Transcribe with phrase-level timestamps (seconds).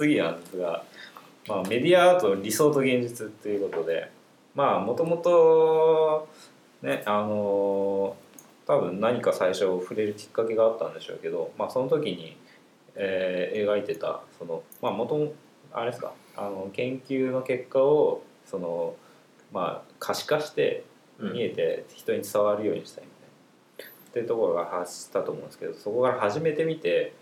[0.00, 0.82] 次なんですが、
[1.46, 4.10] まあ、メディアアート理想と現実っていうことで
[4.54, 6.26] まあもともと
[6.82, 8.16] ねあの
[8.66, 12.36] 多分何か最初触れるきっかけがあったんでしょうけど、まあ、その時に、
[12.94, 15.32] えー、描いてたそのまあ元も
[15.72, 18.94] あれですかあの研究の結果をその
[19.52, 20.84] まあ可視化して
[21.18, 23.10] 見えて人に伝わるようにしたいみ
[23.78, 27.12] たいな、っていうところが発したと思うんですけどそこから始めてみて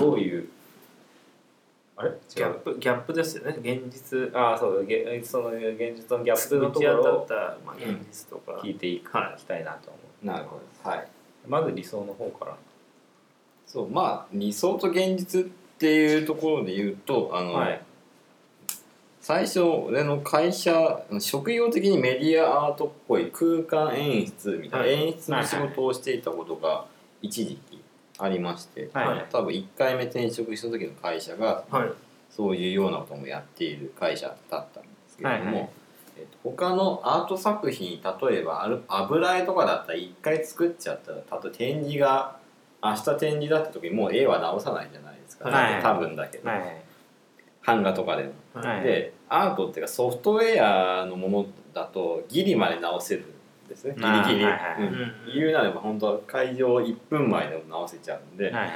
[0.00, 0.48] どういう、
[1.96, 2.10] あれ？
[2.34, 3.56] ギャップギャップですよね。
[3.60, 7.26] 現実ああそうげその現実のギャップのところを
[7.66, 9.40] まあ、現実とか、聞いていく、はい。
[9.40, 10.26] きたいなと思う。
[10.26, 10.90] なるほど。
[10.90, 11.08] はい。
[11.46, 12.56] まず理想の方から。
[13.66, 15.44] そうまあ理想と現実っ
[15.78, 17.80] ていうところで言うとあの、はい。
[19.20, 24.92] 最初俺の会社職業的にメディアアートっぽい空間演出みたいな、はい。
[25.08, 26.86] 演出の仕事をしていたことが
[27.20, 27.71] 一時期
[28.18, 29.26] ありまして、はい。
[29.30, 31.92] 多分1回目転職した時の会社がはい。
[32.30, 35.68] そういうようなこともやっている会社だったんですけれども、はいはい。
[36.18, 42.36] えっと他のアート作品例えばある油絵とかだったら1回作っちゃったら例えば展示が
[42.82, 45.82] 明日展示だった時もう絵は直さないじゃないですか、はい。
[45.82, 46.82] 多分だけど、はい。
[47.64, 48.32] 版画とかでも。
[48.54, 48.82] はい。
[48.82, 53.24] でアートっていうかソフトウェアのものだとギリまで直せるん
[53.72, 53.94] ですね。
[53.96, 54.88] ギリギリ、あーはいはい。
[54.88, 54.94] うん。
[54.94, 55.14] うん。
[55.34, 58.70] 言うなれば本当は会場1分前でも直せちゃうんで、はい。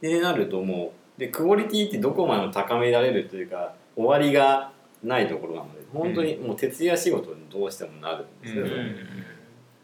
[0.00, 8.96] でなるともうでクオリティってどこまでも高められるというか終わりがないところなので本当にもう徹夜仕事にどうしてもなるんですけど、うん。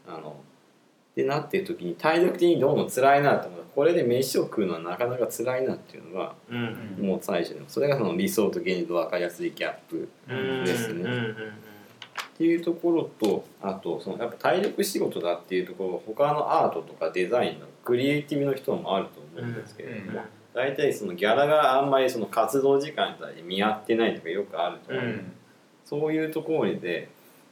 [0.07, 0.37] あの
[1.15, 3.61] でなってる時に体力的にどうも辛いなと思う。
[3.75, 6.97] これで飯を食うのはなかなか辛いなっていうのがうん。
[6.98, 11.03] うんもう最初にそれがその理想と現実の分かりやすいギャップうんですね。
[11.03, 11.09] うん。
[11.09, 11.36] うん
[12.42, 20.27] っていうところとあとそのやっぱ体力仕事だっていうところは他のアートとかデザインのクリエイティブの人もあると思うんですけれども、うん。
[20.53, 25.33] 大体そのギャラがあんまりその活動時間に対して見合ってないとかよくあると思う、うん。
[25.85, 27.08] そういうところで、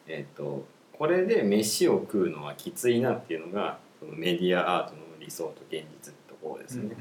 [0.08, 0.64] えっと
[0.98, 6.96] これで飯を食うのはきついなっていうのがそのメディアアートの理想と現実ってところですね、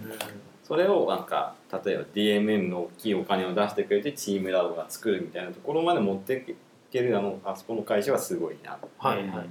[0.64, 6.56] それをなんか例えば DMM の大きいお金を出してくれてチームラボが作るみたいなところまで持ってい
[6.92, 9.50] けるあのあそこの会社はすごいなっはいはい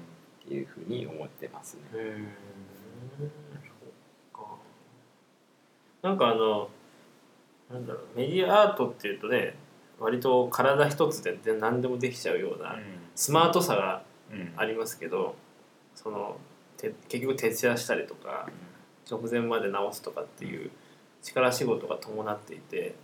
[0.48, 1.82] ていうふうに思ってますね。
[1.94, 2.28] うん
[3.18, 3.28] そう
[4.36, 4.46] か。
[6.02, 6.68] なんかあの
[7.70, 9.54] なんだろうメディアアートっていうとね
[9.98, 12.76] 割と体一つで何でもできちゃうような
[13.14, 14.52] スマートさがうん。
[14.56, 15.34] ありますけど
[15.94, 16.36] その
[16.76, 18.48] て結局徹夜したりとか
[19.10, 20.70] 直前まで直すとかっていう
[21.22, 22.94] 力仕事が伴っていて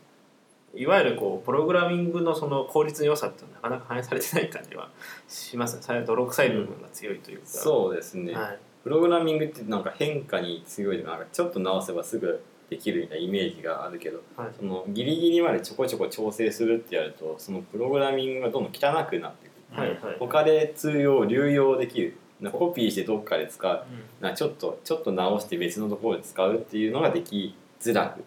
[0.77, 4.91] いわゆるこうプログラミングのその効率の良さってなかなか反映されてない感じは
[5.29, 5.83] しますね。
[5.83, 14.49] さ泥臭い部分が強いというか、そうですね、はい、プログラミングってなんか変化に強いなんかちょっと直せばすぐできるみたいなイメージがあるけどはい。
[14.59, 19.81] そのギリギリまでちょこちょこ調整するってやるとそのプログラミングがどんどん汚くなってくる。
[19.81, 20.17] はいはい。
[20.19, 22.17] 他で通用流用できる。
[22.53, 23.87] コピーしてどっかで使う。
[24.21, 24.29] うん。
[24.29, 28.25] なちょっとちょっと直して別のところで使うっていうのができづらく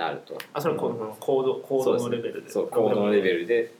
[0.00, 0.38] なると。
[0.54, 2.50] あそれはこのコードコードのレベルで。
[2.50, 3.70] そうコードのレベルルで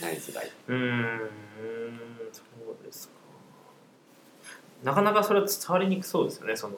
[0.00, 0.50] なりづらい。
[0.68, 1.20] うーん
[2.32, 3.14] そうですか。
[4.84, 6.56] なかなかそれは伝わりにくそうですよね。
[6.56, 6.76] その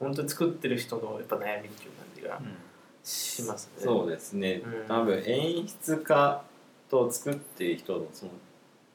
[0.00, 2.40] 本当に作ってる人のやっぱ悩みっていう感じが
[3.04, 3.84] しますね。
[3.84, 4.62] そうですね。
[4.64, 4.88] うん。
[4.88, 6.42] 多分演出家
[6.88, 8.32] と作っている人のその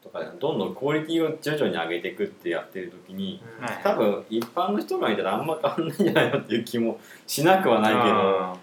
[0.01, 3.65] とかどんどんクオリティを徐々に上げていくってやってる時にうん。
[3.65, 3.79] はい。
[3.83, 8.57] 多分一般の人が見たらあんま変わんないんじゃないのっていう気もしなくはないけどあ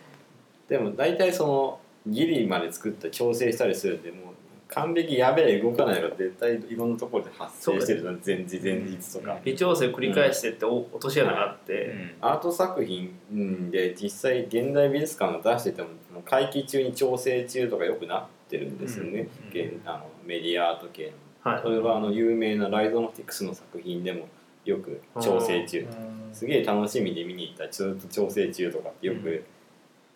[0.70, 4.34] でも大体そのギリまで作った調整したりするんでもう
[4.69, 9.36] 完璧やべえ動かないのが絶対いろんなところで発生してるの前日前日とか。
[9.44, 12.11] 微調整繰り返してってお落とし穴があっーて、うん。
[12.20, 13.70] アート作品うん。
[13.72, 15.88] で実際現代美術館が出してても
[16.25, 19.61] 会期中に調整中とかよくなってるんですよね、うん。
[19.61, 21.12] 現あのメディアアート系
[21.44, 21.50] の。
[21.50, 21.62] はい。
[21.64, 24.28] それはあの有名なライゾノティクスの作品でも
[24.64, 25.84] よく調整中。
[26.32, 27.64] すげえ楽しみで見に行った。
[27.64, 29.43] らずっと調整中とかってよく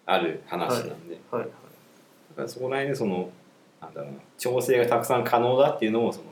[0.06, 1.42] ある話なんで、はい。
[1.42, 1.48] はい。
[1.48, 3.30] だからそこら辺でその
[3.80, 6.26] なんだろうな調整がたくさん可能だっていうのもその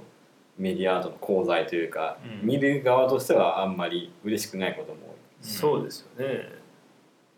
[0.59, 2.47] メディアアートの功罪というか、うん。
[2.47, 5.13] 見る側としてはあんまり嬉しくないことも多い。
[5.43, 6.49] そうですよね、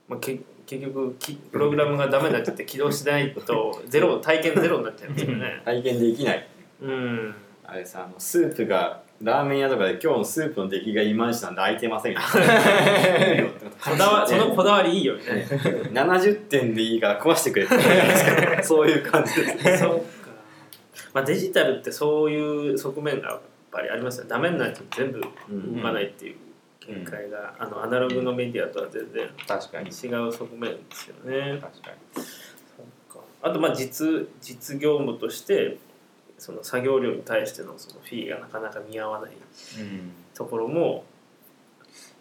[0.09, 5.61] まあ、け結局きプログラムがダメになっちゃって起動しないと ゼロ体験ゼロになっちゃいますよね。
[5.65, 6.47] 体験できない。
[6.83, 7.35] うん。
[7.65, 12.21] あれさあのスープがラーメン屋とかで今日のスープの出来がいまいちなんで空いてませんこ
[13.97, 15.47] だわ そのこだわりいいよね。
[15.93, 17.75] 70点でいいから壊してくれって
[18.63, 19.85] そういう感じです
[21.15, 23.41] まあ、デジタルってそういう側面がやっ
[23.71, 24.31] ぱりありますよね。
[24.31, 26.37] ダメになっちゃうと全部動かないっていう
[26.85, 29.91] 限界が、あのアナログのメディアとは全然確かに。
[29.91, 31.59] 違う側面ですよね。
[31.61, 32.25] 確かに。
[33.43, 35.77] あとまあ実実業務として
[36.45, 40.13] その作業量に対してのそのフィーがなかなか見合わないうん。
[40.35, 41.07] ところも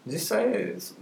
[0.06, 0.46] 実際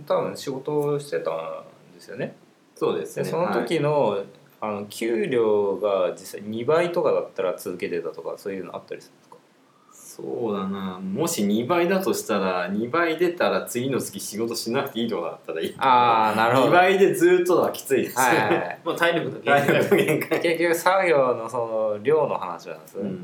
[0.06, 2.34] 多分仕事をしてたんですよね。
[2.74, 3.22] そうですね。
[3.22, 4.24] でその時の,、
[4.60, 9.14] あの給料が実際2倍とかだったら続けてたとかそういうのあったりする
[10.22, 11.00] そうだな。
[11.00, 15.74] もし2倍だとしたら2倍出たら次の月仕事しなくていいとかだったらいい。
[15.78, 18.16] ああなるほ2ど倍でずっとはきついです。
[18.16, 18.78] はいはいはい。
[18.86, 20.40] まあ体力の限体界力の限界。
[20.40, 23.08] 結局作業のその量の話なんですね、うん。
[23.08, 23.16] うん。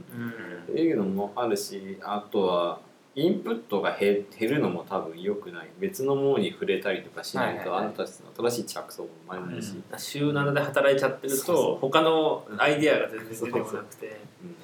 [0.71, 2.81] っていうのもあるしあとは
[3.15, 5.69] インプットが減減るのも多分良くない。
[5.79, 14.06] 別のものに触れたりとかしないと、あなたたちの新しい着想も生まれないし、週7で働いちゃってると他のアイディアが全然出てこなくて。
[14.43, 14.56] うん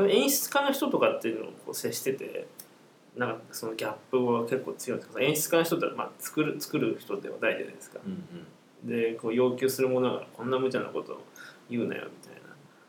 [0.00, 2.46] その演出家の人とかっていうのをこう接してて
[3.16, 8.00] なんかそのギャップは結構強いんですか演出家の人ってまあ作る作る人ではないじゃないですか。
[8.04, 8.24] うん
[8.82, 11.18] でこう要求するものがこんな無茶なことを
[11.68, 12.48] 言うなよみたいな。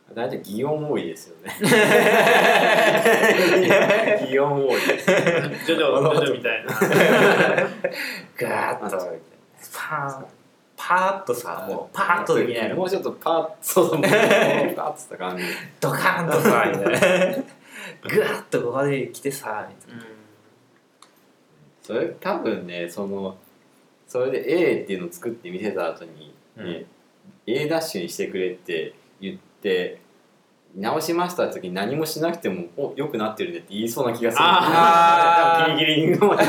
[0.10, 1.54] うん、大体擬音多いですよね。
[4.32, 4.76] 擬音多い。
[4.88, 6.72] ですジョジョジョジョみたいな。
[8.40, 8.98] ガーッと。
[9.74, 10.26] パーン
[10.88, 12.76] パーッとさもうパーッとできないの。
[12.76, 15.44] もうちょっとパッそうそうパッとした感じ
[15.80, 17.44] ドカーンとさみたいな。
[18.10, 20.06] グワッとここで来てさみたいな。
[21.84, 23.38] それ多分ねその
[24.08, 26.86] それで A っていうのを作って見せた後に、ね
[27.46, 30.00] A ダッシュにしてくれって言って
[30.76, 34.44] 直しました時に何もしなくても「お良くなってるね」って言いそうな気がする。
[34.44, 35.72] あー。
[35.72, 36.44] 多分ギリギリのまで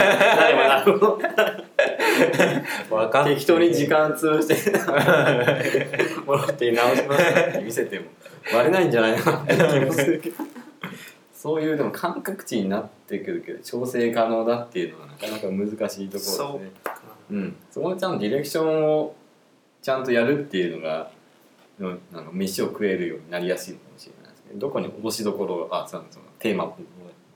[2.18, 4.72] なればなるほど分かって適当に時間潰して。
[6.26, 8.06] もらって直しましたって見せても。
[8.52, 9.18] 割れないんじゃない。
[9.18, 10.36] かなって気もするけど。
[11.32, 16.64] そういうでも感覚値になってくるけど調整可能だっていうのはなかなか難しいところで。
[16.64, 16.70] すね。
[17.30, 19.14] うん、そこのちゃんとディレクションを
[19.80, 21.10] ちゃんとやるっていうのが
[21.80, 24.52] うんなんか飯を食えるようになりやすいのかもしれないですね。
[24.54, 26.72] どこに落としどころがあそのそのテーマ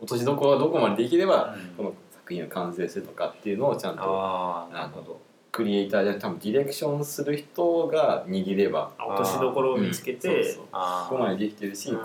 [0.01, 1.95] 落としどころがどこまでできれば、この
[2.27, 5.21] 作品が完成するのかっていうのをちゃんとああなるほど。
[5.53, 12.03] クリエイターじゃ多分ディレクションする人が握ればあ落としどころを見つけて、うんそうそうあここまでできてるし、うんこ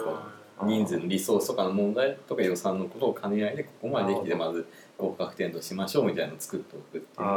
[0.62, 7.32] う人数のリソースとかの問題とか予算のことを兼ね合いでここまでできてなまず合格点としましょうみたいなのを作っておくっていうのが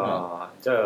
[0.44, 0.76] あーじゃあ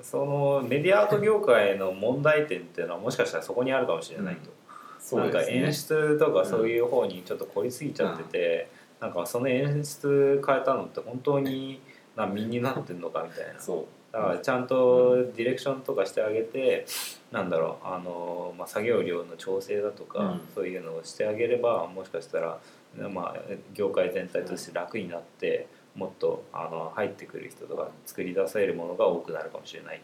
[0.00, 8.68] そのメディアアート業界の問題点っていうのはもしかしたらそこにあるかもしれないと、なんか演出とかそういう方にちょっと凝りすぎちゃってて、
[9.02, 11.82] なんかその演出変えたのって本当に
[12.14, 13.60] 難民になってんのかみたいな。
[13.60, 13.86] そう。
[14.12, 16.86] だからちゃんとディレクションとかしてあげて
[17.32, 20.40] なんだろうあの、まあ、作業量の調整だとか、うん。
[20.54, 22.58] そういうのをしてあげればもしかしたら、
[23.08, 23.40] まあ、
[23.74, 25.66] 業界全体として楽になって
[25.96, 30.00] もっとあの入ってくる人とか作り出せるものが多くなるかもしれない。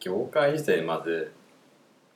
[0.00, 1.32] 業界自体まず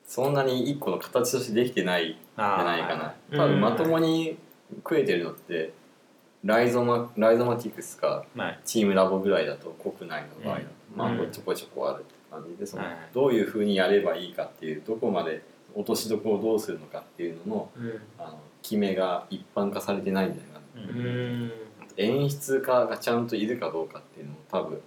[0.04, 3.14] そんなに一個の形としてできてないんじゃないかな。
[3.30, 4.36] ー多分まともに
[4.78, 5.72] 食えてるのって
[6.46, 8.60] ライゾマライゾマティクスかはい。
[8.64, 10.98] チームラボぐらいだと国内の場合だと、うん。
[10.98, 11.30] まあうん。
[11.30, 12.96] ちょこちょこあるって感じでそのはい。
[13.12, 15.42] どういうふうにやればいいかっていうどこまで
[15.74, 18.00] 落としどころをどうするのかっていうののうん。
[18.18, 21.06] あの決めが一般化されてないんじゃないかなうん。
[21.06, 21.52] うん
[21.98, 24.80] 演出家がちゃんといるかどうかっていうのも多分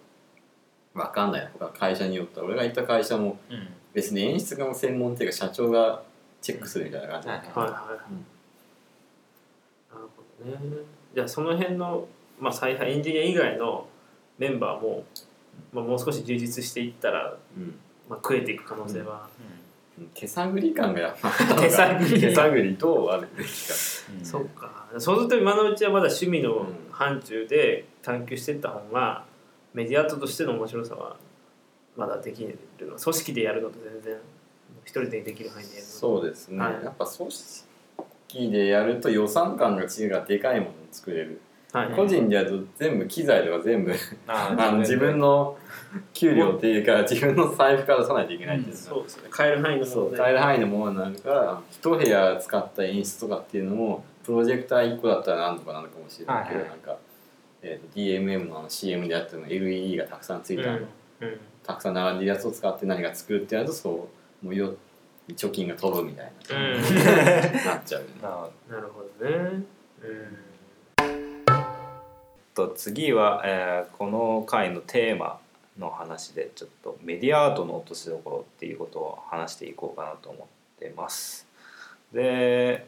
[0.94, 2.46] 分かんない他会社によっては。
[2.46, 3.68] 俺が行った会社もうん。
[3.94, 6.04] 別に演出家の専門っていうか社長が
[6.42, 7.72] チェックするみたいな感じ、はいはいはい。
[7.72, 8.39] はい、
[10.44, 10.54] ね。
[11.16, 12.08] じゃあその辺の、
[12.40, 13.88] まあ、采配エンジニア以外の
[14.38, 15.04] メンバーも、
[15.74, 17.76] まあ、もう少し充実していったら、うん。
[18.10, 19.28] まあ、食えていく可能性は、
[20.14, 23.74] 手探り感がやっぱ手探り手探りどうあるべきか
[24.18, 24.26] うん。
[24.26, 26.90] そうかそうすると今のうちはまだ趣味のうん。
[27.00, 29.24] 範疇で探求していった方が
[29.74, 31.16] メディアアートとしての面白さは
[31.96, 34.18] まだできるの組織でやるのと全然
[34.84, 37.69] 一人でできる範囲でやるのそうですね、はいやっぱ組織
[38.52, 41.90] でやると予算感が違うがでかいものを作れる、はい。
[41.96, 43.94] 個人でやると全部機材とか全部
[44.28, 45.58] あ あの自分の
[46.14, 48.80] 給料っていうか自分の財布から出さないといけないっていうの。
[48.80, 49.30] がそうですね。
[49.36, 50.24] 変える範囲のそうもので。
[50.24, 56.70] 変える範囲のものになるから一部屋使った演出とかっていうのもプロジェクター1個だったら何とかなるかもしれないけど、はいはい。
[56.70, 56.98] なんか、
[57.62, 61.40] えーと DMM のあの CM でやってるの LED がたくさんついた、うんうん。
[61.64, 64.08] たくさん並んでるやつを使って何か作るってやるとそ
[64.44, 64.76] うもうよ
[65.36, 66.74] 貯金が飛ぶみたいな、うん
[67.66, 69.64] なっちゃう、 ななるほどね。
[70.02, 70.50] うん。
[72.54, 75.40] と次は、えーこの回のテーマ
[75.78, 81.48] の話でちょっとメディアアートの落としどころっていうことを話していこうかなと思ってます。
[82.14, 82.86] で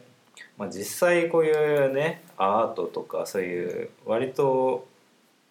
[0.56, 4.86] まあ、実際こういうねアートとかそういう割と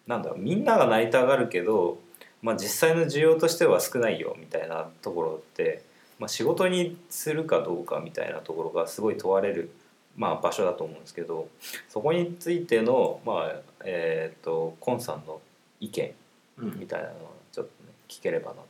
[0.06, 1.98] なんだろうみんながなりたがるけど、
[2.42, 5.82] まあ、実際の需要としては少ないよみたいなところって、
[6.22, 9.72] まあ、仕事にするかどうかみたいなところがすごい問われる、
[10.16, 11.48] まあ、場所だと思うんですけど
[11.88, 15.40] そこについての、まあえー、とコンさんの
[15.80, 16.12] 意見
[16.58, 16.78] うん。
[16.78, 18.62] みたいなのをちょっと、ね、聞ければなと。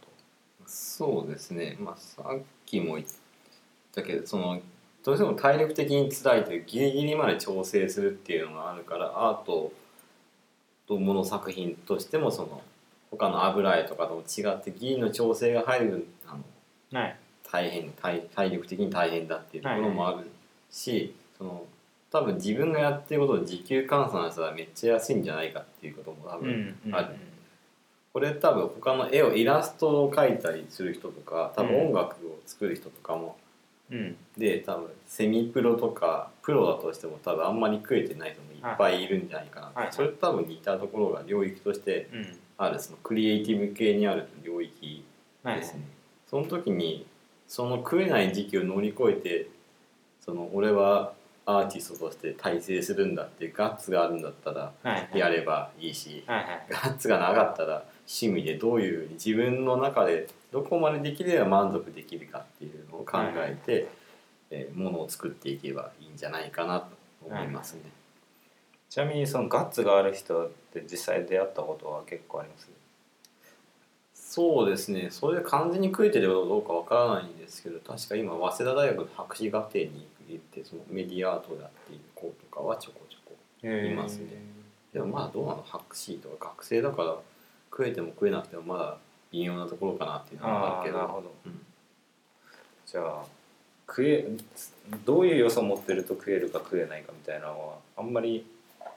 [0.67, 3.07] そうですね、まあ、さっきも言っ
[3.95, 4.59] たけどその
[5.05, 9.71] どうしても体力的に辛いというギリギリまで調整するっていうのがあるからアート
[10.89, 12.63] ともの作品としてもその
[13.11, 16.39] 他の油絵とかとも違ってギリの調整が入るあ
[16.93, 16.99] の。
[16.99, 17.17] はい
[17.53, 20.31] 大変体体力的に大変だっていうところもある
[20.71, 21.65] し、その
[22.11, 27.17] 多分自分がやってることを時給換算したらめっちゃ安いんじゃないかっていうことも多分ある。
[28.15, 33.37] これ多分他の絵をイラストを描いたりする人とか多分音楽を作る人とかも、
[33.91, 34.17] うん。
[34.37, 39.07] で多分セミプロとかプロだとしても多分あんまり食えてない人もいっぱいい。
[39.07, 39.93] るんじゃないかな、はいはい。
[39.93, 42.39] それと多分似たところが領域としてうん。
[42.59, 45.05] あるそのクリエイティブ系にある領域
[45.43, 45.81] はいですね、
[46.29, 47.05] その時に
[47.55, 49.47] その食えない時期を乗り越えて
[50.25, 51.13] その俺は
[51.45, 56.67] アーティストとして大成するんだってガッツがあるんだったらはいやればいいし、はいはい。
[56.71, 63.89] ガッツがなかったら趣味でどういう自分の中でどこまでできれば満足できるかっていうのを考えて、
[64.51, 66.87] えーものを作っていけばいいんじゃないかなと
[67.27, 67.81] 思いますね。
[68.89, 72.71] ちなみにそのガッツがある人って実際出会ったことは結構あります？
[74.33, 75.09] そうですね。
[75.11, 83.37] それで完全に食えてるかどうかわからないんですけど確か今早稲田大学の博士課程に行ってそのメディアアートをやっている子とかはちょこちょこ
[83.69, 84.29] いますね。
[84.95, 87.15] でもまだどうなの博士とか学生だから
[87.71, 88.97] 食えても食えなくてもまだ
[89.33, 90.97] 微妙なところかなっていうのはあああるけど。
[90.97, 91.31] なるほど。
[91.45, 91.67] うん。
[92.87, 93.25] じゃあ
[93.87, 94.27] 食え
[95.05, 98.47] どういう要素を持ってると食えるか食えないかみたいなのはあんまり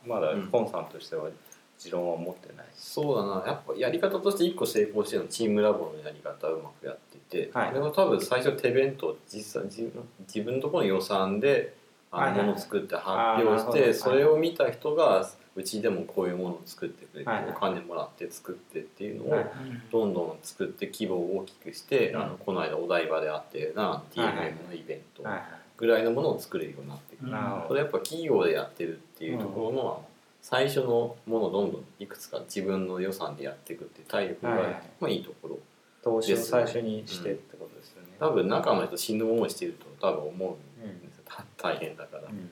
[0.08, 0.48] まだうん。
[0.48, 1.30] コンさんとしては
[1.78, 3.44] 持論は持ってない、そうだな。
[3.46, 6.98] やっぱやり方として一個成功してるのはチームラボのやり方をうまくやっ
[7.30, 7.68] てて、はい。
[7.70, 11.76] あれは多分最初手弁当実際自分自分のところの予算で
[12.12, 13.74] あのはいはいはいものを作って発表しあーなるほど。
[13.74, 17.44] てそれを見た人がうちでもこういうものを作ってくれてはい。
[17.44, 19.46] はいお金もらって作ってっていうのをはい。
[19.92, 22.22] どんどん作って規模を大きくしてうん。
[22.22, 24.34] あのこの間お台場であったようなはいはい。
[24.54, 25.44] TMM のイベントはい
[25.78, 27.32] ぐらいのものを作れるようになってくる。
[27.34, 27.68] なるほど。
[27.68, 30.06] それやっぱ企業でやってるっていうところの
[30.48, 34.84] 最初のものをどんどんいくつか自分の予算でやっていくっていう体力が、はいはい。
[35.00, 35.60] まあいいところ
[36.04, 42.52] 投資を最初にしてってことですよね、多分中の人死ぬ思いしてると多分思うんですよ、た大変だから、うん。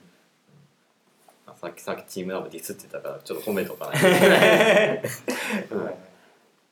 [1.45, 4.35] まあさっきさっきチームラボディスってたからちょっと褒めとかないといけな
[4.95, 5.03] い、うん。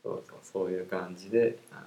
[0.02, 1.82] そうそうそういう感じであの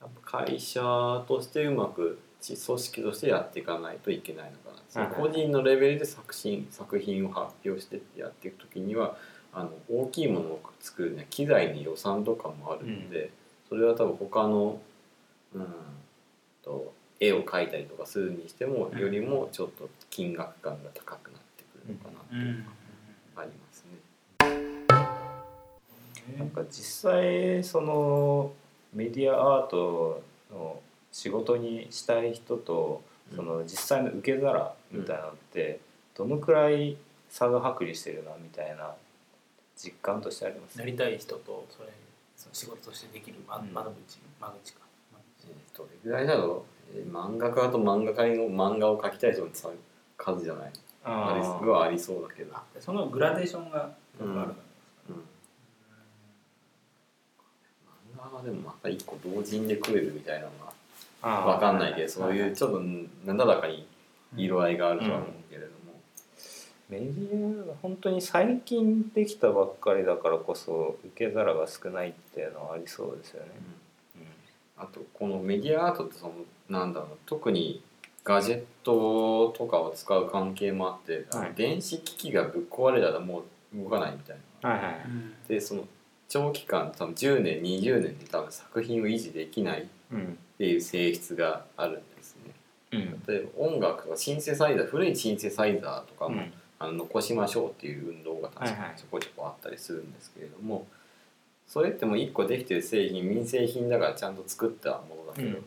[0.00, 0.80] やっぱ会社
[1.28, 5.14] としてうまくち組織としてやっていかないといけないのかな、そのはい。
[5.14, 9.16] 個人のレベルで作品作品を発表してやっていく時には
[9.52, 13.30] あの大きいものを作るには機材に予算とかもあるので、
[13.68, 14.80] それは多分他の
[15.54, 15.66] うん
[16.62, 22.64] と絵を描いたりとかするにしてもよりもちょっと金額感が高くなってくるのかなっていうの
[23.34, 23.98] がありますね。
[26.38, 28.52] なんか実際その
[28.92, 30.80] メディアアートの
[31.12, 33.02] 仕事にしたい人と
[33.34, 35.80] その実際の受け皿みたいなのって
[36.16, 36.96] どのくらい
[37.28, 38.92] 差が剥離してるなみたいな
[39.76, 40.78] 実感としてあります？
[40.78, 41.88] なりたい人とそれ
[42.36, 43.72] その仕事としてできる窓うん。
[43.74, 44.80] 窓口間口か。
[45.44, 49.68] えーどれぐらいだろう、えー漫画家と漫画家の漫画を描きたい人のさ
[50.16, 50.70] 数じゃない？
[51.04, 54.64] ありあすごいありそうだけど、あそのグラデーションがうんあるから
[55.10, 55.14] うん、
[58.18, 60.67] 漫画はでもまた一個同人で食えるみたいなのあが
[61.22, 62.80] 分かんないけどそういうはちょっと
[63.24, 63.86] なだらかに
[64.36, 65.72] 色合いがあるとは思うけれども、
[66.88, 73.50] メディアが本当に最近できたばっかりだからこそ受け皿が少ないっていうのはありそうですよね。
[74.76, 76.34] あとこのメディアアートってその
[76.68, 77.82] なんだろうな特に
[78.22, 81.54] ガジェットとかを使う関係もあって、はい。
[81.56, 83.42] 電子機器がぶっ壊れたらも
[83.74, 84.70] う動かないみたいな。
[84.70, 84.94] はいはい
[85.48, 85.84] でその
[86.28, 92.52] 長期間多分10年20年で多分作品を維持できないっうんていう性質があるんですね。
[92.92, 93.22] うん。
[93.26, 96.52] 例えば音楽とかシンセサイザー古いシンセサイザーとかも、うん。
[96.80, 98.98] あの残しましょうっていう運動が確かにはいはい。
[98.98, 100.86] ちょこちょこあったりするんですけれども、
[101.66, 105.64] それってもう一個できてる製品民生品だからちゃんと作ったものだけど、うん。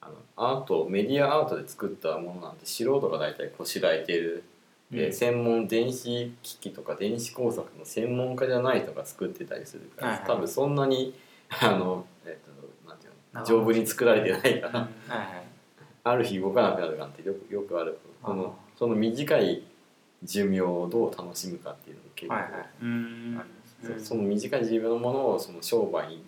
[0.00, 4.42] あのアートメディアアートで作ったものなんて素人が大体こしらえてる、
[4.90, 5.12] でうん。
[5.12, 10.26] 専門電子機器とか電子工作の専門家じゃない人が作ってたりするから、はいはい。
[10.26, 11.14] 多分そんなに
[11.60, 12.49] あの、えっと
[13.46, 14.88] 丈夫に作られてないから、
[16.04, 17.98] ある日動かなくなるなんてよくよくある。
[18.24, 19.62] そのその短い
[20.22, 22.52] 寿命をどう楽しむかっていうのも結構、はいはい。
[22.82, 23.40] うん。
[23.98, 26.24] そその短い寿命のものをその商売に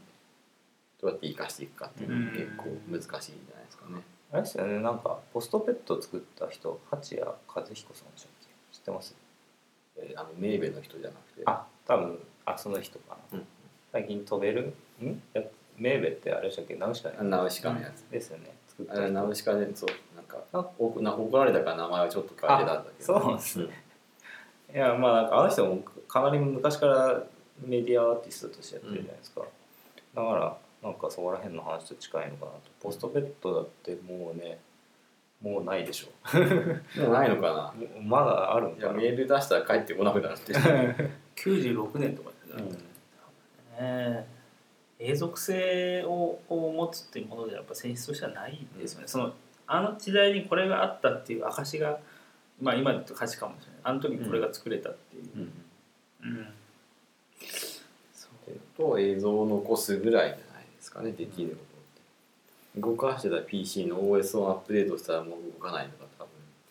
[1.00, 4.02] どうやって生かしていくかっていうのも結構難しいんじゃないですかね。
[4.32, 4.78] あれですよね。
[4.78, 7.34] なんかポストペット作った人八谷和
[7.72, 8.48] 彦さんでしたっけ？
[8.72, 9.14] 知ってます？
[9.96, 11.42] えーあのメーベの人じゃなくて。
[11.44, 13.46] あ多分あその人かな、うん。
[13.92, 14.72] 最近飛べる？
[15.02, 15.20] ん？
[15.34, 15.42] や
[15.82, 18.54] メーベってあれでしたっけナウシカあナウシカのやつ、ですよね。
[18.68, 23.16] 作ったあれ人ナウシカでそうなんかおな怒られたから名前はちょっと変えてたんだけど。
[23.16, 23.66] あそうなんですね
[24.74, 27.22] いやまあなんかあの人もかなり昔から
[27.60, 29.42] メディアアーティストとしてやってるじゃないですか、
[30.14, 32.58] だからなんかそこら辺の話と近いのかなと。
[32.80, 34.58] ポストペットだってもうね
[35.42, 36.08] もうないでしょ。
[37.00, 37.74] もうないのかな。
[38.02, 40.52] まだあるんいやかなメール出したら帰ってこなくなるって
[41.36, 42.68] 96 年とかで、ね。
[43.78, 44.24] え
[45.02, 49.32] 永続性をを持つっていうものでやっぱ選出としてはないですよね、その
[49.66, 51.98] あの時代にこれがあったっていう証が
[52.60, 53.80] まあ今だと価値かもしれない。
[53.84, 56.28] あの時にこれが作れたっていう、うん。
[56.28, 56.48] うん。
[58.76, 62.96] と映像を残すぐらいじゃないですかねできることって。
[62.96, 66.26] 動かしてた PC の OS をアップデートしたらもう動かないのが多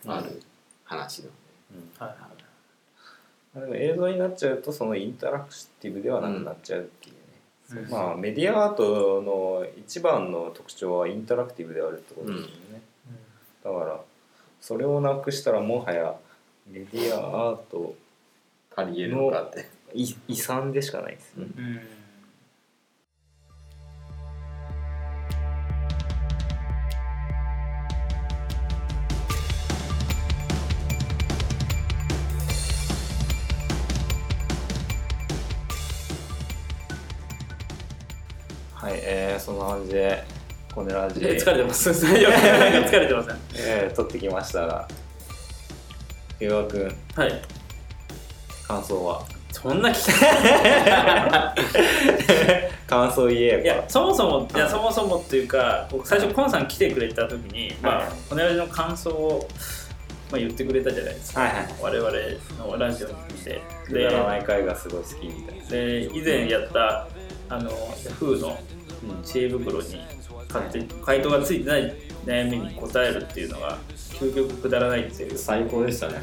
[0.07, 0.41] 分ある
[0.83, 1.27] 話な
[2.05, 2.31] のはいはい。
[3.53, 5.49] でも映像になっちゃうとそのインタラク
[5.81, 7.15] ティブではなくなっちゃうっていう
[7.89, 12.81] まあメディアアートの一番の特徴はインタラクティブであるってことですよね、
[13.63, 13.99] だから
[14.59, 16.15] それをなくしたらもはや
[16.69, 17.95] メディアアート
[18.73, 19.69] のかって。
[19.93, 22.00] い遺産でしかないですよね、うん
[39.71, 40.21] 感じで
[40.73, 41.21] このラジ。
[41.23, 41.89] え疲れてます。
[41.91, 42.19] 疲れ
[43.07, 43.37] てません。
[43.55, 44.87] えー、撮ってきましたが。
[46.39, 47.41] 伊川君はい。
[48.67, 49.23] 感想は？
[49.51, 49.97] そんな聞き
[52.87, 58.05] 感想言えやいやそもそもいやそもそもっていうか僕最初コンさん来てくれた時に、まはい。
[58.05, 59.45] あ、この間の感想を、
[60.31, 61.67] まあ、言ってくれたじゃないですか、はいはい。
[61.81, 62.11] 我々
[62.71, 63.61] のラジオに来て。
[63.85, 65.65] くだらない会がすごい好きみたいな。
[65.65, 67.09] で以前やった
[67.49, 68.57] あの Yahoo の
[69.23, 70.01] 知恵袋に
[70.47, 71.93] 勝手に回答がついてない
[72.25, 76.21] 悩みに答えるっていうのが究極くだらないっていう、最高でしたね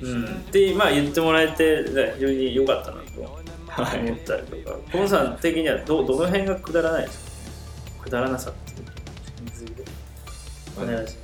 [0.00, 3.34] うん、ってまあ言ってもらえてね非常に良かったなと思っ
[4.18, 7.18] たりとか、コンさん的にはどどの辺がくだらないです
[7.98, 8.04] か？
[8.04, 8.70] くだらなさって。
[8.72, 8.82] いう
[9.44, 9.82] について
[10.80, 11.18] お願いしま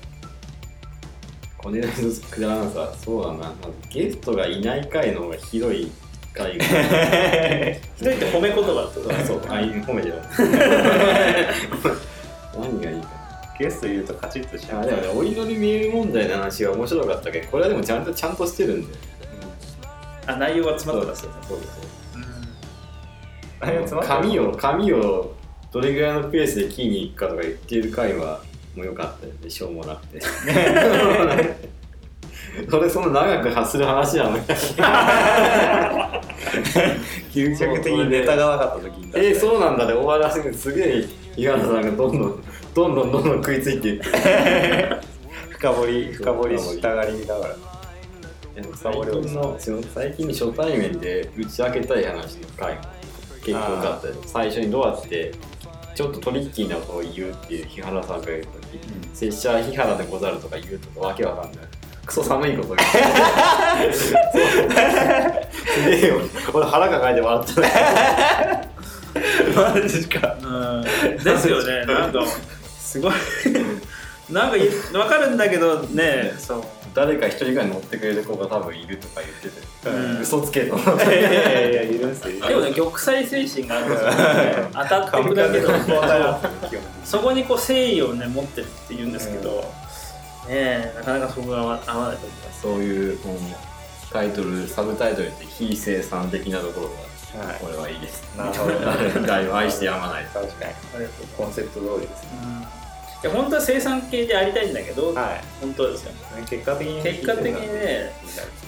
[2.11, 2.21] す。
[2.31, 5.89] くだらなさそうだな、まずゲストがいない回の方がひどい
[6.35, 6.59] 回。
[6.59, 9.01] がひどいって褒め言葉と？
[9.25, 9.43] そう。
[9.49, 10.03] あい褒め
[12.59, 13.09] 何がいいか。
[13.59, 14.81] ゲスト言うとカチッとしちゃう。
[14.81, 18.95] なあでもねお祈りメール問題の話は面白かったけどこれはでもちゃんとちゃんとしてるんだよ
[20.27, 21.59] あ内容が詰まってますよねそう
[23.61, 24.23] あれ詰まってる？
[24.23, 25.33] 紙を紙を
[25.73, 28.41] どれぐらいのペースで切りに行くかとか言ってる回は
[28.75, 30.21] もうよかったよねしょうもなくて。
[32.71, 34.45] それその長く発する話なのに
[37.33, 39.87] 究極的にネタがなかった時にえー、そうなんだ。
[39.87, 41.05] で終わらせるすげえ
[41.37, 42.43] 井原さんがどんどん
[42.75, 44.07] どんどんどんどん食いついていって
[45.51, 46.59] 深掘り深掘り。
[46.59, 47.57] したがりだから。
[48.77, 52.83] 最近の最近初対面で打ち明けたい話の回も
[53.43, 54.15] 結構多かったよ。
[54.27, 55.35] 最初にどうやって
[55.97, 58.79] ちょっとトリッキーなことを言うっていう日原さんが言うとき、
[59.13, 61.65] 拙者日原でござるとか言うとかわけわかんない
[62.07, 64.13] クソ寒いこと言うす
[65.89, 66.21] げえよ。
[66.53, 67.61] 俺腹抱えて笑った。
[67.61, 68.69] ね
[69.57, 70.37] マジか。
[70.43, 70.83] うん。
[70.83, 71.87] ですよね。
[71.87, 72.27] なんか
[72.79, 73.13] すごい。
[74.31, 76.65] なんか分かるんだけどねそう。
[76.95, 80.21] 誰か一人ぐらい乗ってくれる子が多分いるとか言ってて、うん。
[80.23, 80.77] 嘘つけと。
[80.77, 84.17] いやいやいやいるんすよでもね玉砕精神があるんですよね。
[84.73, 85.69] 当たっていくだけの
[87.05, 89.65] そこにこう誠意をね持ってるって言うんですけど、
[90.49, 92.63] ねえなかなかそこが合わ合わないと思います。
[92.63, 93.39] そういう、うん
[94.13, 97.59] タイトルサブタイトルって非生産的なところがはい。
[97.61, 98.23] これはいいです。
[98.39, 99.27] なるほど。
[99.27, 100.25] 誰も愛してやまない。
[100.27, 100.71] 確かに。
[100.71, 102.29] ありがとうコンセプト通りですね。
[103.25, 105.41] いや本当は生産系でありたいんだけど、はい。
[105.61, 106.13] 本当ですよ
[106.49, 108.13] 結果的に結果的にね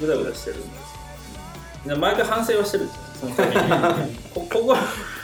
[0.00, 1.94] グダグダしてるんですよ。
[1.94, 4.16] で毎回反省はしてるんですよそのために。
[4.34, 4.76] こここ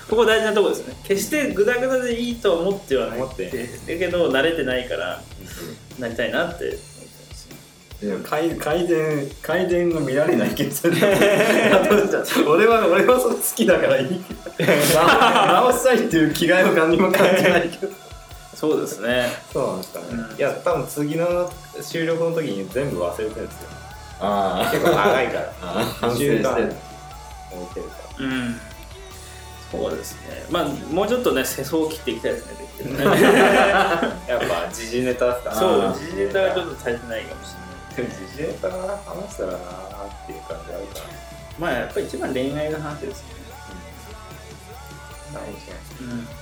[0.09, 0.95] ここ大事なところですね。
[1.03, 3.21] 決してグダグダでいいと思ってはない。
[3.21, 3.47] 思って。
[3.49, 3.53] だ
[3.87, 5.21] けど慣れてないから
[5.98, 6.64] なりたいなって。
[6.64, 6.76] 思っ
[8.00, 10.70] てま改改善改善が見られないけど
[12.50, 14.24] 俺は俺はそれ好きだからいい。
[14.59, 17.92] け直したいっていう気概は何も感じないけど。
[18.55, 19.28] そうですね。
[19.52, 20.37] そうなんですかね、うん。
[20.37, 23.68] いや多分次の収録の時に全部忘れてるんですよ。
[24.20, 25.52] あ結構長いから。
[25.62, 26.38] あ反省してる。
[26.38, 28.61] 一週間置いてるかうん。
[29.70, 30.44] そうですね。
[30.50, 32.52] まあもうちょっとね世相を切っていきたいですね
[32.83, 37.97] できるねらやっぱ時事ネタですかそう時事ネタがちょっと足りてないかもしれない。
[37.97, 41.05] でも時事ネタ話したらなーっていう感じあるから。
[41.59, 43.42] まあやっぱり一番恋愛の話ですよね。
[45.35, 45.53] なるほ
[46.01, 46.25] うん。
[46.27, 46.33] ど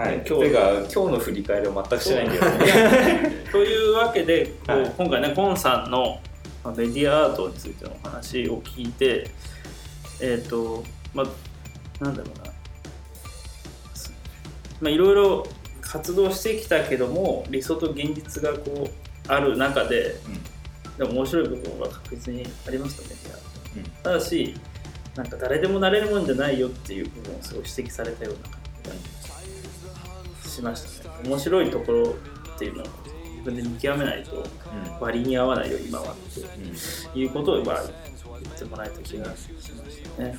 [0.00, 0.14] はい。
[0.14, 3.44] 今日ていうか今日の振り返りを全くしないんだよね。
[3.50, 6.20] というわけで、こうはい今回ねコンさんの
[6.64, 9.30] まあメディアアートについてのお話を聞いて
[10.20, 12.51] えっ、とまあなんだろうな。
[12.51, 12.51] す
[14.82, 15.46] まあいろいろ
[15.80, 18.90] 活動してきたけども理想と現実がこう
[19.28, 20.16] ある中で、
[20.98, 23.84] でも面白い部分は確実にありますとメディアアートうん。
[24.02, 24.54] ただし
[25.14, 28.88] なんか誰でもなれるもんじゃないよっていう部分をすごい指摘されたような感じ
[30.44, 31.28] がしましたね。
[31.28, 32.14] 面白いところ
[32.54, 34.44] っていうのを自分で見極めないと
[35.00, 36.16] 割に合わないよ今はっ
[37.12, 37.82] ていうことをまあ
[38.42, 40.38] 言ってもらえた気がしましたね。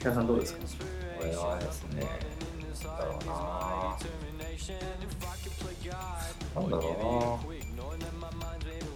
[0.00, 0.60] 北さんどうですか？
[1.18, 2.06] これはですね
[2.84, 3.96] だろうな。
[6.54, 7.40] なんだろ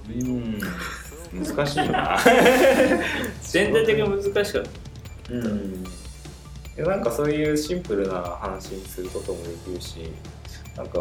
[0.08, 0.28] うな。
[0.28, 0.60] うん。
[1.44, 2.18] 難しいな。
[3.42, 4.70] 全体的に難しかった。
[5.32, 5.84] うん。
[6.76, 10.10] でなんかそういうシンプルな話にすることもできるし
[10.76, 11.00] なんか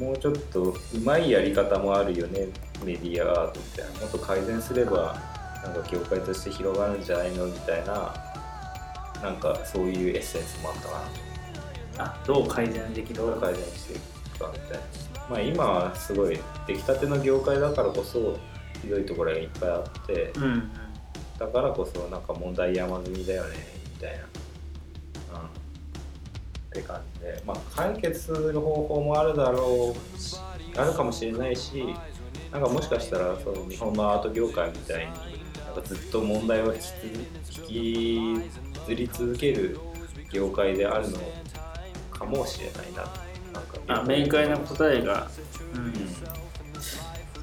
[0.00, 2.48] もうちょっとうまいやり方もあるよね
[2.84, 5.16] メディアアートみたいなもっと改善すれば
[5.62, 7.46] なんか業界として広がるんじゃないの？
[7.46, 8.12] みたいな
[9.22, 11.04] なんかそういうエッセンスもあったか
[11.98, 12.04] な。
[12.04, 13.96] あどう改善できるどう改善してい
[14.32, 14.78] くかみたいな。
[15.30, 18.38] まあ今はすごい出来たての業界だからこそ
[18.80, 20.32] ひどいところがいっぱいあって。
[20.36, 20.70] うんうん
[21.38, 23.56] だからこそなんか問題山積みだよね
[23.94, 25.50] みたいな、うん、っ
[26.70, 27.42] て感じで。
[27.44, 30.18] まあ解決する方法もあるだろう。
[30.20, 30.36] し
[30.76, 31.84] あるかもしれないし
[32.52, 35.12] なんかもしかしたらその日本のアート業界みたいに
[35.66, 36.84] なんかずっと問題を引き
[37.62, 39.78] 引きずり続ける
[40.30, 41.18] 業界であるの
[42.10, 43.02] かもしれないな
[43.52, 45.28] なんかあ明快な答えが、
[45.74, 45.84] うん。
[45.84, 45.92] うん。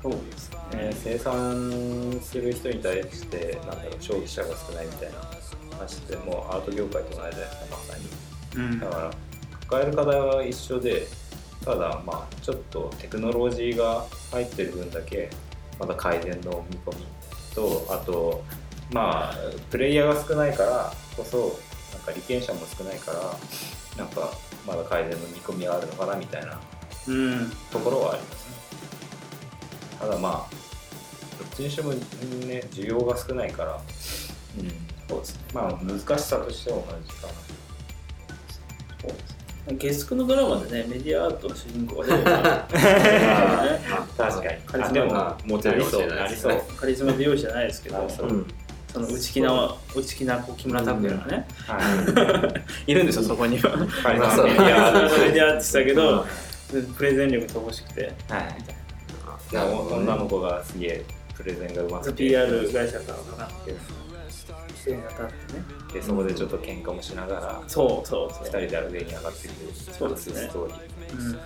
[0.01, 5.17] そうですね、ね生産する人に対してなんだろう消費者が少ないみたいな
[5.71, 8.63] 話ってもうアート業界と同じじゃないですかまさに。
[8.63, 8.79] うん。
[8.79, 9.11] だから
[9.61, 11.07] 抱える課題は一緒で
[11.63, 15.29] ただまあちょっとテクノロジーが入ってる分だけ
[15.79, 17.05] まだ改善の見込み
[17.53, 18.43] とあと
[18.91, 19.35] まあ
[19.69, 21.59] プレイヤーが少ないからこそ
[21.97, 23.19] なんか利権者も少ないから
[23.97, 24.31] なんか
[24.65, 26.59] まだ改善の見込みがあるのかなみたいな
[27.07, 27.51] うん。
[27.71, 28.55] ところはありますね。
[29.99, 30.55] ただまあ
[31.37, 31.99] どっちにしてもね
[32.71, 33.81] 需要が少ないから、
[34.57, 34.71] うん、
[35.07, 35.41] そうですね。
[35.53, 37.33] まあ難しさとしては同じかな。
[39.01, 39.39] そうです
[39.93, 42.35] 月9のドラマでねメディアアートの主人公が出てくる。
[42.35, 42.41] ね
[44.17, 44.61] 確かに。
[44.65, 46.61] カリスマあでもあモテるりそう。
[46.77, 47.97] カリスマ美容師じゃないですけど。
[47.97, 48.27] う。
[48.27, 48.47] うん
[48.91, 51.77] その内気な内気なこう木村拓哉がね、は
[52.87, 52.91] い。
[52.91, 53.71] いるんですよそこには。
[54.03, 54.47] カリスマそう。
[54.47, 56.25] メディアメアートディアアーティストだけど、
[56.97, 58.13] プレゼン力乏しくて。
[58.29, 59.55] はい。
[59.55, 62.13] な女の子がすげえプレゼンがうまくて。
[62.13, 63.45] PR 会社からかな。
[63.45, 63.75] ってっ
[64.85, 65.03] てね
[65.93, 68.43] でそこでちょっと喧嘩もしながらそうそうそう。
[68.45, 69.55] 二人で上に上がってくる
[69.93, 70.33] そうですね。
[70.49, 70.77] ストーリー。
[71.19, 71.31] うん。
[71.33, 71.39] で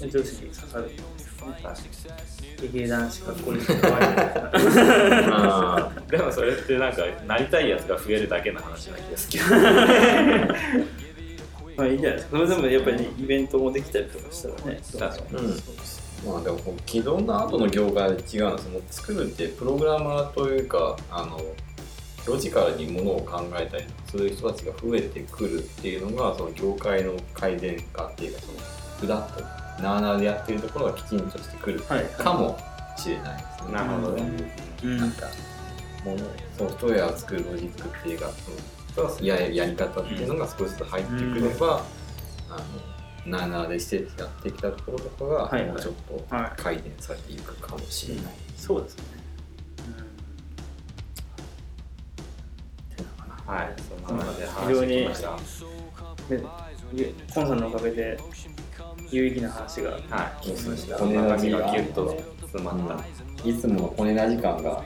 [0.00, 0.90] 女子に刺さる
[1.62, 1.74] 確か
[2.60, 3.60] 劇団四角いい
[5.30, 9.56] あでもそれってなんかなりたいやつが増えるだけの話な気がするけど
[11.76, 15.56] まあいいんじゃないですかそれでもやっぱりイベントもできたりとかしたらね確かにうん
[16.26, 21.40] まあでもこう既存のアートの業界で違うのはその作るってプログラマーというかあの
[22.26, 28.58] ロジカルにものを考えたりする人たちが増えてくるっていうのがその業界の改善化っていうかその
[29.00, 32.04] ふだっとなあなあでやってるところがきちんとしてくるはい。
[32.04, 32.58] かも
[32.96, 33.72] しれないですね。
[33.72, 34.54] なるほどね。
[34.82, 34.96] うん。
[34.98, 35.26] なんか
[36.04, 36.18] もの
[36.56, 38.30] ソフトウェアを作るロジックっていうか
[38.94, 41.84] そのややり方っていうのが少しずつ入ってくれば、
[42.50, 42.60] あ
[43.26, 45.70] のなあなあでしてやってきたところとかが、はいはい。
[45.70, 45.94] もうちょっ
[46.28, 48.24] とは改善されていくかもしれない。
[48.56, 49.04] そうですね。
[53.46, 53.74] はい。
[54.06, 55.36] そんな感じで非話常にしてきました。
[56.28, 58.18] でコンさんのおかげで
[59.10, 60.00] 有意義な話がはい
[60.46, 64.82] 聞きました骨中なじが身がギュッと詰まったいつもの骨な時間が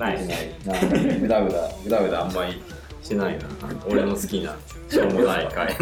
[0.00, 0.18] なない。
[0.64, 2.62] なんかねぐだぐだぐだぐだあんまり
[3.02, 3.44] しないな。
[3.86, 4.56] 俺の好きな
[4.88, 5.76] しょうもない回。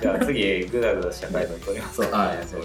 [0.00, 2.62] じゃあ次グダグダした回答取りますそうあそう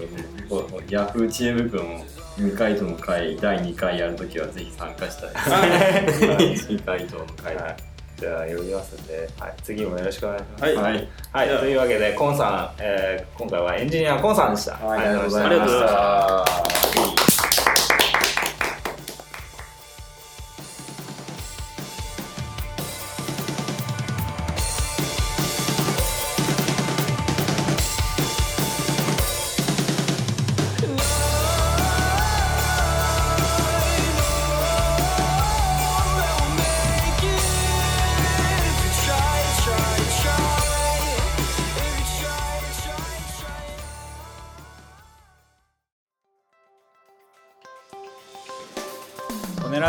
[0.48, 2.04] こうヤフー知恵袋の
[2.38, 6.56] 二回答の会第2回やるときはぜひ参加したい。
[6.68, 7.56] 二回答の会。
[7.56, 7.87] はい
[8.18, 10.64] じゃあ呼びますんで、はい、次もよろしくお願いします。
[10.64, 14.72] はいはいはい、というわけで、コンさん、えー今回はエンジニアコンさんでした。
[14.74, 17.17] はいありがとうございました。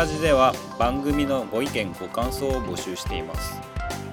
[0.00, 3.60] ラジでは番組のご意見ご感想を募集しています。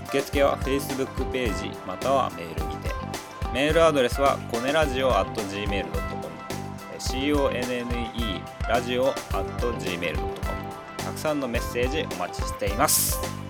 [0.10, 2.89] 受付は Facebook ページまたはメールにて。
[3.54, 5.88] メールアドレスはコネラジオ at gmail.com
[7.00, 9.45] CONNE ラジオ at
[9.80, 10.30] gmail.com
[10.97, 13.47] たくさんのメッセージお待ちしています。